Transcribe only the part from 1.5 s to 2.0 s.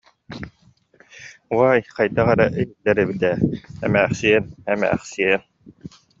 Уой,